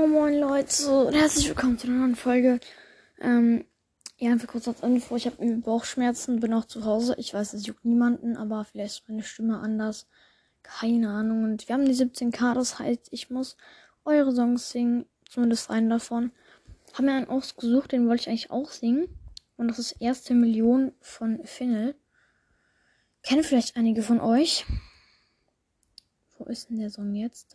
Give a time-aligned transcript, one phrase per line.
[0.00, 2.58] Moin Moin Leute und herzlich willkommen zu einer neuen Folge.
[3.20, 3.66] Ähm,
[4.16, 5.14] ja, einfach kurz als Info.
[5.14, 7.14] Ich habe Bauchschmerzen, bin auch zu Hause.
[7.18, 10.08] Ich weiß, es juckt niemanden, aber vielleicht ist meine Stimme anders.
[10.62, 11.44] Keine Ahnung.
[11.44, 13.58] Und wir haben die 17k, das heißt, ich muss
[14.06, 16.32] eure Songs singen, zumindest einen davon.
[16.94, 19.06] Haben mir einen ausgesucht, den wollte ich eigentlich auch singen.
[19.58, 21.94] Und das ist Erste Million von Finnel.
[23.22, 24.64] Kennen vielleicht einige von euch.
[26.38, 27.54] Wo ist denn der Song jetzt?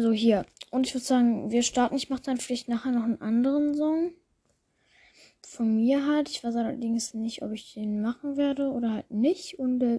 [0.00, 0.46] So, hier.
[0.70, 1.96] Und ich würde sagen, wir starten.
[1.96, 4.12] Ich mache dann vielleicht nachher noch einen anderen Song.
[5.44, 6.28] Von mir halt.
[6.28, 9.58] Ich weiß allerdings nicht, ob ich den machen werde oder halt nicht.
[9.58, 9.98] Und äh,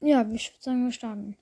[0.00, 1.36] ja, ich würde sagen, wir starten.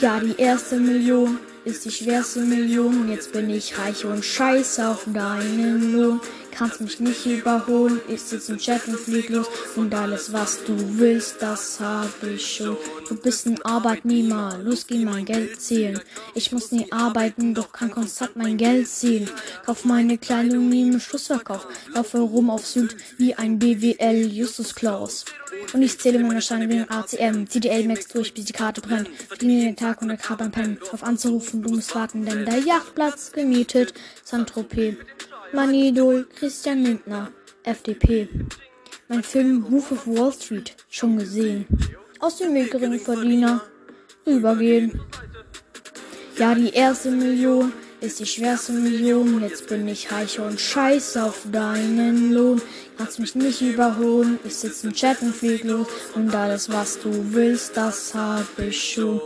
[0.00, 3.08] Ja, die erste Million ist die schwerste Million.
[3.08, 6.20] Jetzt bin ich reich und scheiß auf deinen Lohn
[6.56, 8.00] kannst mich nicht überholen.
[8.08, 12.56] Ich sitze im Chat und flieg los und alles, was du willst, das hab ich
[12.56, 12.76] schon.
[13.08, 16.00] Du bist ein Arbeitnehmer, los geh mein Geld zählen.
[16.34, 19.28] Ich muss nie arbeiten, doch kann konstant mein Geld zählen.
[19.66, 21.66] Kauf meine Kleidung nie im Schlussverkauf.
[21.94, 25.26] Laufe rum auf Süd wie ein BWL Justus Klaus.
[25.72, 27.46] Und ich zähle meine Steine wie ein ACM.
[27.48, 29.08] CDL Max durch, bis die Karte brennt.
[29.38, 30.78] Fliegen den Tag und der Grab am Pennen.
[30.92, 33.94] Auf anzurufen, du musst warten, denn der Yachtplatz gemietet.
[34.24, 34.96] Saint-Tropez.
[35.52, 37.30] Mein Idol Christian Lindner,
[37.62, 38.28] FDP.
[39.08, 41.66] Mein Film Wolf of Wall Street, schon gesehen.
[42.18, 42.70] Aus dem Weg
[43.02, 43.62] Verdiener
[44.26, 45.00] rübergehen.
[46.38, 49.40] Ja, die erste Million ist die schwerste Million.
[49.42, 52.60] Jetzt bin ich reich und scheiß auf deinen Lohn.
[52.98, 54.38] Kannst mich nicht überholen.
[54.44, 55.86] Ich sitze im Chat und flieg los.
[56.14, 59.20] Und alles, was du willst, das hab ich schon.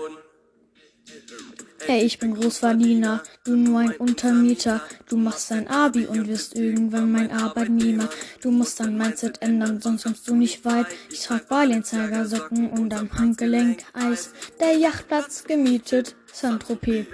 [1.90, 4.80] Hey, ich bin Großverdiener, du nur ein Untermieter.
[5.08, 8.08] Du machst dein Abi und wirst irgendwann mein Arbeitnehmer.
[8.40, 10.86] Du musst dein Mindset ändern, sonst kommst du nicht weit.
[11.10, 14.30] Ich trag Balenciaga-Socken und am Handgelenk Eis.
[14.60, 17.06] Der Yachtplatz gemietet, Saint-Tropez.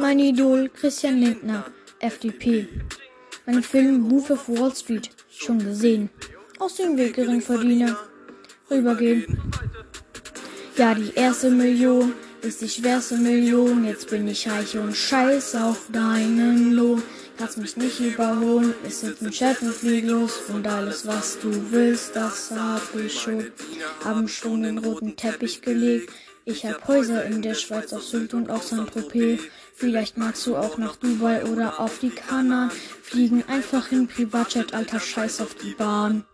[0.00, 1.66] Mein Idol Christian Lindner,
[2.00, 2.66] FDP.
[3.46, 6.10] Mein Film Move of Wall Street, schon gesehen.
[6.58, 7.96] Aus dem Weg Geringverdiener,
[8.68, 9.38] rübergehen.
[10.76, 13.84] Ja, die erste Million ist die schwerste Million.
[13.84, 17.02] Jetzt bin ich reich und scheiß auf deinen Lohn.
[17.36, 20.32] Kannst mich nicht überholen, ist jetzt ein Schatten flieg los.
[20.48, 23.46] Und alles, was du willst, das hab ich schon.
[24.04, 26.12] Haben schon den roten Teppich gelegt.
[26.44, 29.40] Ich hab Häuser in der Schweiz auf Sylt und auf Saint-Tropez.
[29.74, 32.70] Vielleicht magst du auch nach Dubai oder auf die Kanaren
[33.02, 33.44] fliegen.
[33.46, 36.24] Einfach in Privatjet, alter Scheiß auf die Bahn.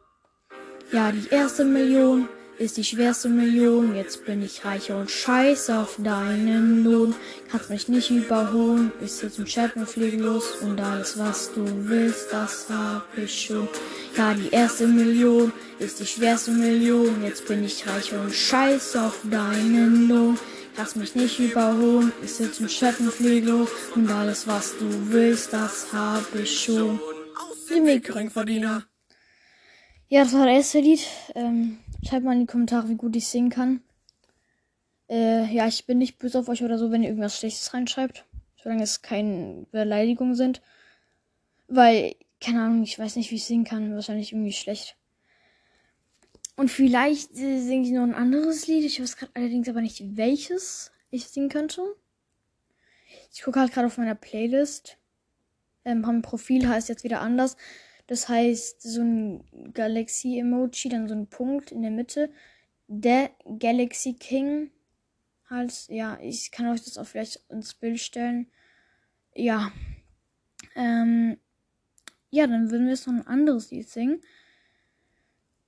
[0.92, 2.28] Ja, die erste Million
[2.58, 3.96] ist die schwerste Million.
[3.96, 7.14] Jetzt bin ich reich und scheiß auf deinen Lohn.
[7.50, 8.92] Kannst mich nicht überholen.
[9.00, 10.56] Bist jetzt im Chat und flieg los.
[10.60, 13.68] Und alles, was du willst, das hab ich schon.
[14.16, 17.22] Ja, die erste Million ist die schwerste Million.
[17.24, 20.38] Jetzt bin ich reich und scheiß auf deinen Lohn.
[20.76, 22.12] Kannst mich nicht überholen.
[22.20, 23.68] Bist jetzt im Chat und flieg los.
[23.94, 27.00] Und alles, was du willst, das hab ich schon.
[27.68, 28.84] Die Mikroinverdiener.
[30.08, 31.00] Ja, das war das erste Lied.
[31.34, 33.82] Ähm Schreibt mal in die Kommentare, wie gut ich singen kann.
[35.08, 38.24] Äh, ja, ich bin nicht böse auf euch oder so, wenn ihr irgendwas Schlechtes reinschreibt.
[38.62, 40.60] Solange es keine Beleidigungen sind.
[41.68, 43.94] Weil, keine Ahnung, ich weiß nicht, wie ich singen kann.
[43.94, 44.96] Wahrscheinlich irgendwie schlecht.
[46.56, 48.84] Und vielleicht äh, singe ich noch ein anderes Lied.
[48.84, 51.82] Ich weiß gerade allerdings aber nicht, welches ich singen könnte.
[53.32, 54.98] Ich gucke halt gerade auf meiner Playlist.
[55.84, 57.56] Ähm, mein Profil heißt jetzt wieder anders.
[58.06, 62.30] Das heißt, so ein Galaxy-Emoji, dann so ein Punkt in der Mitte.
[62.86, 64.70] Der Galaxy King.
[65.48, 68.50] Halt, ja, ich kann euch das auch vielleicht ins Bild stellen.
[69.34, 69.72] Ja.
[70.74, 71.38] Ähm,
[72.30, 74.20] ja, dann würden wir jetzt noch ein anderes Lied singen.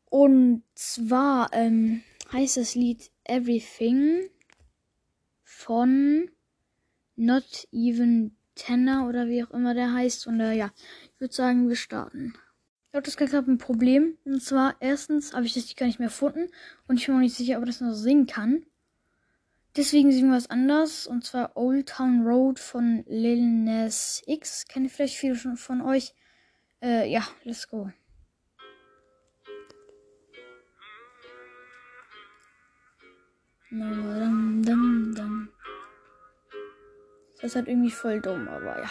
[0.07, 4.29] Und zwar ähm, heißt das Lied Everything
[5.43, 6.31] von
[7.17, 10.27] Not Even Tenor oder wie auch immer der heißt.
[10.27, 10.73] Und äh, ja,
[11.15, 12.35] ich würde sagen, wir starten.
[12.87, 14.17] Ich glaube, das gerade ein Problem.
[14.25, 16.51] Und zwar, erstens habe ich das gar nicht mehr erfunden.
[16.89, 18.65] Und ich bin mir nicht sicher, ob ich das noch singen kann.
[19.77, 21.07] Deswegen singen wir was anders.
[21.07, 24.67] Und zwar Old Town Road von Lil Nas X.
[24.67, 26.15] Kennen vielleicht viele schon von euch.
[26.83, 27.91] Äh, ja, let's go.
[37.37, 38.91] Das ist halt irgendwie voll dumm, aber ja.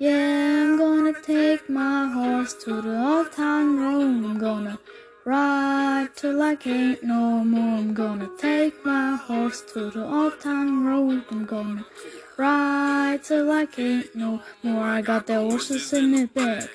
[0.00, 4.24] Yeah, I'm gonna take my horse to the old town road.
[4.24, 4.78] I'm gonna
[5.24, 7.78] ride till I can't no more.
[7.78, 11.22] I'm gonna take my horse to the old town road.
[11.30, 11.84] I'm gonna
[12.36, 14.82] ride till I can't no more.
[14.82, 16.68] I got the horses in the back.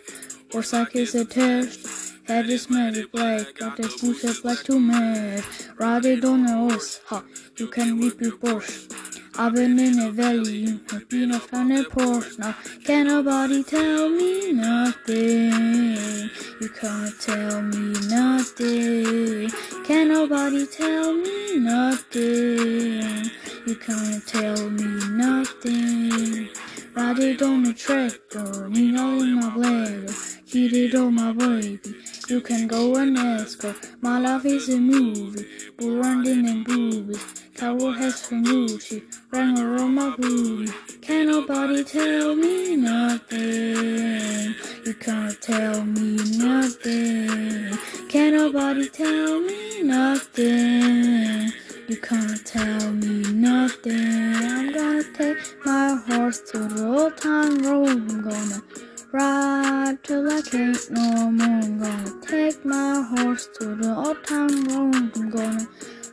[0.50, 2.10] Forsyth is attached.
[2.30, 5.44] Head is magic black, got the are black to mad.
[5.78, 7.24] Ride on a horse, ha,
[7.58, 9.09] you can leap your Porsche.
[9.42, 12.40] I've been in a valley, I've been off on a Porsche.
[12.40, 12.54] Now,
[12.84, 16.30] can nobody tell me nothing?
[16.60, 19.50] You can't tell me nothing.
[19.86, 23.32] Can nobody tell me nothing?
[23.66, 26.50] You can't tell me nothing.
[26.94, 30.14] Ride it on the tractor, you know in my bladder.
[30.52, 31.96] It on my baby.
[32.28, 33.76] You can go and ask her.
[34.02, 35.46] My life is a movie.
[35.80, 37.24] We're running in boobies.
[37.56, 39.04] Cowboy hats from Gucci.
[39.32, 40.72] My booty.
[41.02, 44.56] Can nobody tell me nothing?
[44.86, 47.78] You can't tell me nothing.
[48.10, 51.52] Can nobody tell me nothing?
[51.88, 54.36] You can't tell me nothing.
[54.36, 57.90] I'm gonna take my horse to the old town road.
[57.90, 58.64] I'm gonna
[59.12, 61.48] ride till I can't no more.
[61.48, 65.12] I'm gonna take my horse to the old town road.
[65.18, 65.68] I'm gonna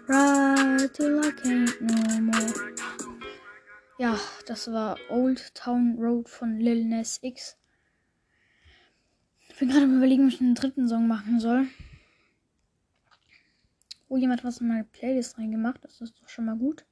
[0.09, 2.75] ride till I can't no more.
[3.99, 7.57] Ja, das war Old Town Road von Lil Nas X.
[9.49, 11.67] Ich bin gerade am überlegen, ob ich einen dritten Song machen soll.
[14.09, 15.83] Oh, jemand hat was in meine Playlist reingemacht.
[15.83, 16.85] Das ist doch schon mal gut.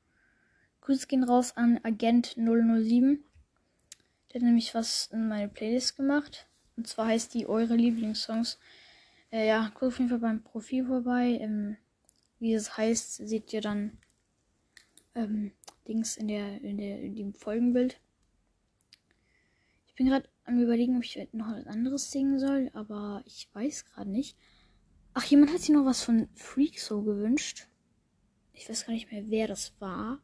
[0.80, 3.22] Grüße gehen raus an Agent 007.
[4.32, 6.48] Der hat nämlich was in meine Playlist gemacht.
[6.76, 8.58] Und zwar heißt die Eure Lieblingssongs.
[9.30, 11.38] Äh, ja, guckt auf jeden Fall beim Profil vorbei.
[11.40, 11.76] Ähm,
[12.44, 13.96] wie es heißt, seht ihr dann
[15.14, 15.52] ähm,
[15.88, 17.98] Dings in der, in der, in dem Folgenbild.
[19.86, 23.86] Ich bin gerade am überlegen, ob ich noch was anderes singen soll, aber ich weiß
[23.86, 24.36] gerade nicht.
[25.14, 27.66] Ach, jemand hat sich noch was von Freak so gewünscht.
[28.52, 30.20] Ich weiß gar nicht mehr, wer das war.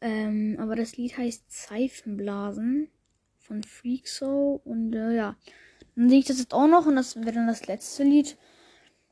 [0.00, 2.88] Ähm, aber das Lied heißt Seifenblasen
[3.36, 5.36] von Freak so und äh, ja.
[5.96, 8.38] Dann sehe ich das jetzt auch noch und das wäre dann das letzte Lied.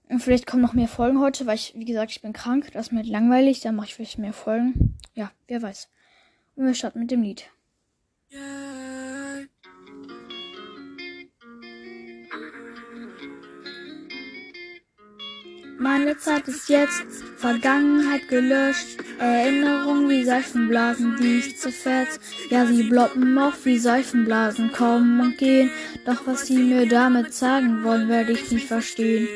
[0.08, 2.70] Und vielleicht kommen noch mehr Folgen heute, weil ich, wie gesagt, ich bin krank.
[2.72, 3.60] Das ist mir langweilig.
[3.60, 4.96] Dann mache ich vielleicht mehr Folgen.
[5.14, 5.88] Ja, wer weiß.
[6.56, 7.50] Und wir starten mit dem Lied.
[15.81, 17.04] Meine Zeit ist jetzt,
[17.37, 22.20] Vergangenheit gelöscht, Erinnerungen wie Seifenblasen, die ich zerfetzt.
[22.50, 25.70] Ja, sie bloppen auf wie Seifenblasen, kommen und gehen.
[26.04, 29.28] Doch was sie mir damit sagen wollen, werde ich nicht verstehen.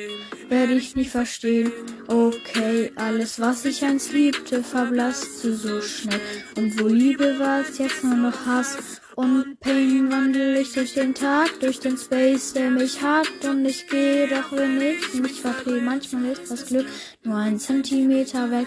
[0.52, 1.72] Werde ich nicht verstehen.
[2.08, 6.20] Okay, alles was ich einst liebte, verblasste so schnell.
[6.58, 9.00] Und wo Liebe war, ist jetzt nur noch Hass.
[9.16, 13.88] Und Pain wandel ich durch den Tag, durch den Space, der mich hat und ich
[13.88, 16.86] gehe, doch wenn ich mich verdrehe, manchmal ist das Glück
[17.22, 18.66] nur ein Zentimeter weg.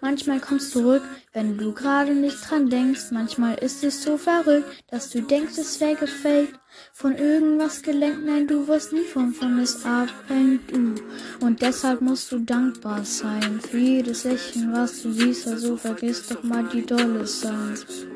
[0.00, 1.02] Manchmal kommst du zurück,
[1.32, 3.10] wenn du gerade nicht dran denkst.
[3.10, 6.58] Manchmal ist es so verrückt, dass du denkst, es wäre gefaked.
[6.92, 10.94] Von irgendwas gelenkt, nein, du wirst nie von, es abhängt, du.
[11.40, 15.48] Und deshalb musst du dankbar sein für jedes Lächeln, was du siehst.
[15.48, 18.06] Also vergiss doch mal die dolle Signs.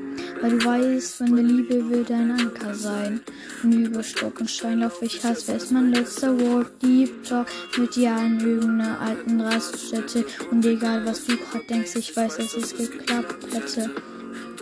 [0.45, 3.23] Weil du weißt, meine Liebe will dein Anker sein.
[3.63, 6.71] Und über Stock und Stein lauf ich wer ist mein letzter Wort?
[6.83, 7.47] Deep Talk
[7.79, 10.27] mit dir an irgendeiner alten Raststätte.
[10.51, 13.91] Und egal was du grad denkst, ich weiß, dass es geklappt hätte.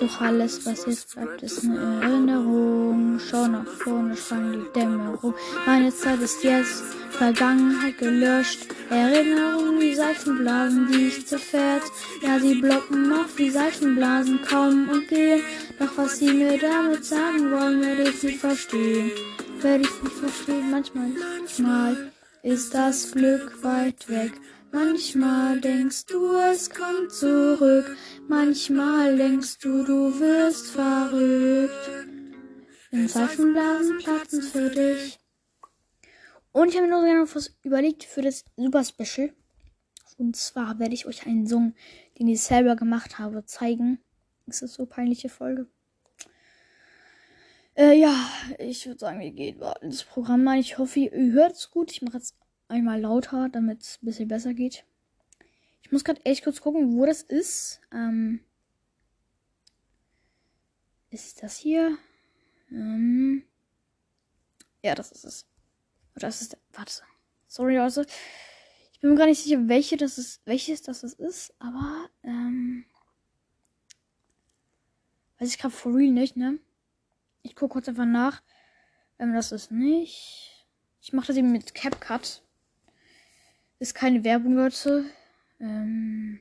[0.03, 3.21] Doch alles, was jetzt bleibt, ist eine Erinnerung.
[3.21, 5.33] Schau nach vorne, schreien die Dämmerung.
[5.65, 8.67] Meine Zeit ist jetzt, Vergangenheit gelöscht.
[8.91, 11.85] Erinnerungen wie Seifenblasen, die ich zerfährt.
[12.21, 15.43] Ja, sie blocken noch wie Seifenblasen, kommen und gehen.
[15.79, 19.13] Doch was sie mir damit sagen wollen, werde ich nicht verstehen.
[19.61, 22.12] Werde ich nicht verstehen, manchmal, manchmal
[22.43, 24.33] ist das Glück weit weg.
[24.73, 27.97] Manchmal denkst du, es kommt zurück.
[28.29, 31.91] Manchmal denkst du, du wirst verrückt.
[32.91, 35.19] Wenn Seifenblasen platzen für dich.
[36.53, 39.33] Und ich habe mir noch noch was überlegt für das Super Special.
[40.19, 41.75] Und zwar werde ich euch einen Song,
[42.19, 43.99] den ich selber gemacht habe, zeigen.
[44.47, 45.67] Das ist so peinliche Folge.
[47.83, 50.61] Äh, ja, ich würde sagen, wir gehen mal ins Programm rein.
[50.61, 51.91] Ich hoffe, ihr hört es gut.
[51.91, 52.37] Ich mache jetzt
[52.69, 54.85] einmal lauter, damit es ein bisschen besser geht.
[55.83, 57.81] Ich muss gerade echt kurz gucken, wo das ist.
[57.93, 58.39] Ähm,
[61.11, 61.99] ist das hier?
[62.71, 63.43] Ähm,
[64.85, 65.47] ja, das ist es.
[66.15, 66.53] Oder ist.
[66.53, 67.03] Der, warte.
[67.49, 68.07] Sorry, Leute.
[68.93, 72.85] Ich bin mir gar nicht sicher, welche das ist, welches das ist, aber ähm,
[75.41, 76.61] weiß ich gerade for real nicht, ne?
[77.43, 78.43] Ich gucke kurz einfach nach.
[79.19, 80.67] Ähm, das ist nicht.
[81.01, 82.43] Ich mache das eben mit CapCut.
[83.79, 85.05] Ist keine Werbung, Leute.
[85.59, 86.41] Ähm.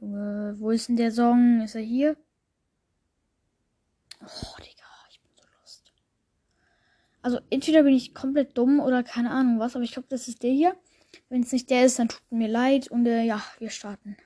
[0.00, 1.62] Junge, wo ist denn der Song?
[1.62, 2.16] Ist er hier?
[4.20, 5.92] Oh, Digga, ich bin so lost.
[7.22, 10.42] Also entweder bin ich komplett dumm oder keine Ahnung was, aber ich glaube, das ist
[10.42, 10.76] der hier.
[11.30, 14.16] Wenn es nicht der ist, dann tut mir leid und äh, ja, wir starten.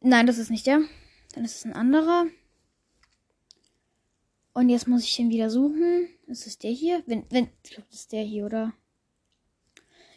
[0.00, 0.80] Nein, das ist nicht der.
[1.34, 2.26] Dann ist es ein anderer.
[4.52, 6.08] Und jetzt muss ich ihn wieder suchen.
[6.26, 7.02] Ist es der hier?
[7.06, 8.72] Wenn, wenn, ich glaube, das ist der hier, oder?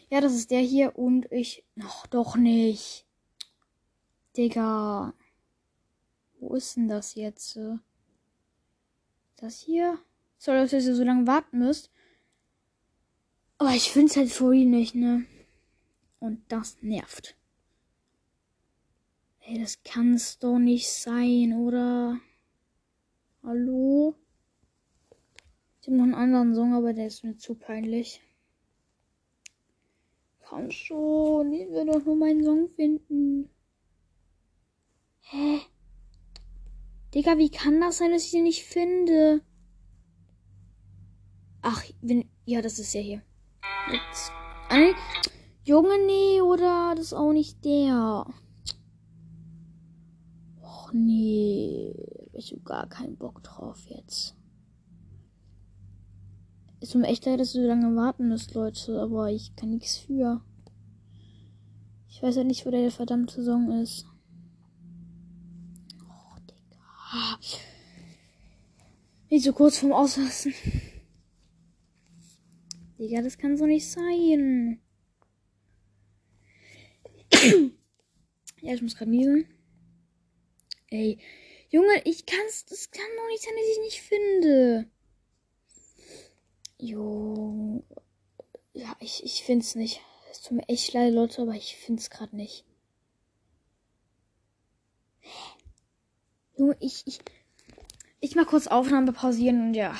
[0.09, 1.65] Ja, das ist der hier und ich.
[1.75, 3.05] Noch doch nicht.
[4.37, 5.13] Digga.
[6.39, 7.59] Wo ist denn das jetzt?
[9.37, 9.99] Das hier?
[10.37, 11.91] Sorry, dass ihr so lange warten müsst.
[13.57, 15.25] Aber ich finde es halt vorhin nicht, ne?
[16.19, 17.35] Und das nervt.
[19.45, 22.17] Ey, das kann's doch nicht sein, oder?
[23.43, 24.15] Hallo?
[25.81, 28.21] Ich habe noch einen anderen Song, aber der ist mir zu peinlich.
[30.47, 33.49] Komm schon, ich will doch nur meinen Song finden.
[35.19, 35.59] Hä?
[37.13, 39.41] Digga, wie kann das sein, dass ich den nicht finde?
[41.61, 42.29] Ach, wenn.
[42.45, 43.21] Ja, das ist ja hier.
[43.91, 44.31] Jetzt.
[45.65, 46.93] Junge, nee, oder?
[46.95, 48.25] Das ist auch nicht der.
[50.93, 51.95] Nee.
[52.33, 54.35] Ich hab gar keinen Bock drauf jetzt.
[56.79, 59.71] Es tut mir echt leid, dass du so lange warten müsst, Leute, aber ich kann
[59.71, 60.41] nichts für.
[62.09, 64.05] Ich weiß halt nicht, wo der verdammte Song ist.
[66.03, 67.39] Oh, Digga.
[69.31, 70.53] Nicht so kurz vorm Auslassen.
[72.99, 74.79] Digga, das kann so nicht sein.
[78.61, 79.45] ja, ich muss gerade niesen.
[80.93, 81.17] Ey,
[81.71, 84.87] Junge, ich kann's, das kann doch nicht sein, dass ich nicht finde.
[86.77, 87.83] Jo.
[88.73, 90.01] Ja, ich, ich find's nicht.
[90.29, 92.63] Es tut mir echt leid, Leute, aber ich find's gerade nicht.
[96.55, 97.19] Junge, ich, ich.
[98.19, 99.95] Ich mal kurz Aufnahme pausieren und ja,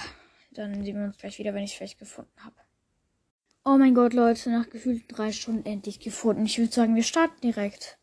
[0.52, 2.56] dann sehen wir uns gleich wieder, wenn ich es vielleicht gefunden habe.
[3.66, 6.46] Oh mein Gott, Leute, nach gefühlt drei Stunden endlich gefunden.
[6.46, 7.98] Ich würde sagen, wir starten direkt.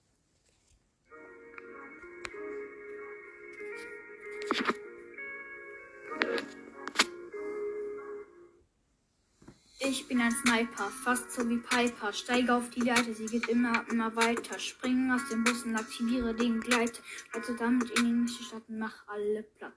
[9.83, 12.12] Ich bin ein Sniper, fast so wie Piper.
[12.12, 14.59] Steige auf die Leiter, sie geht immer, immer weiter.
[14.59, 17.02] Springen aus dem Bus und aktiviere den Gleiter.
[17.33, 19.73] Also damit in die nächste Stadt mach alle platt.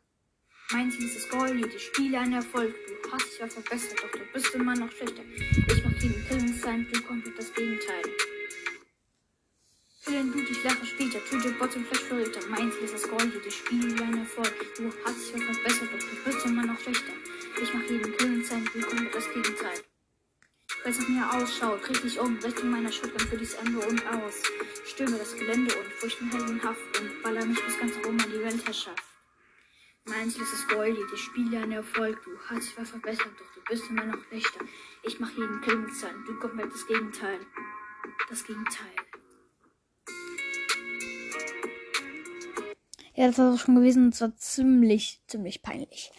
[0.72, 2.74] Mein Ziel ist das Goal, jedes Spiel ein Erfolg.
[3.04, 5.24] Du hast dich ja verbessert, doch du bist immer noch schlechter.
[5.24, 7.33] Ich mach jeden Kill sein, du komplett
[21.44, 24.42] ausschaut, dreh dich um, Richtung meiner Shotgun für dies Ende und aus.
[24.86, 29.04] Stürme das Gelände und furchten heldenhaft und baller mich bis ganz oben an die Weltherrschaft.
[30.06, 32.22] Mein Ziel ist es Gold, jedes Spiel ein Erfolg.
[32.24, 34.62] Du hast dich verbessert, doch du bist immer noch schlechter.
[35.04, 37.40] Ich mach jeden Kill mit Zeit, du komplett das Gegenteil.
[38.30, 38.96] Das Gegenteil.
[43.16, 46.12] Ja, das war auch schon gewesen und zwar ziemlich, ziemlich peinlich.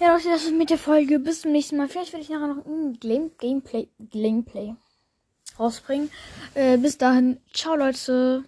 [0.00, 1.18] Ja, Leute, das ist mit der Folge.
[1.18, 1.88] Bis zum nächsten Mal.
[1.88, 4.74] Vielleicht werde ich nachher noch ein Game Gameplay, Gameplay
[5.58, 6.10] rausbringen.
[6.54, 7.40] Äh, bis dahin.
[7.52, 8.44] Ciao, Leute.